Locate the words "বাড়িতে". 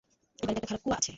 0.45-0.57